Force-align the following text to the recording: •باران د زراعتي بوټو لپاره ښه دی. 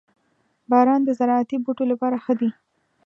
•باران 0.71 1.01
د 1.05 1.09
زراعتي 1.19 1.57
بوټو 1.63 1.83
لپاره 1.91 2.15
ښه 2.23 2.33
دی. 2.39 2.49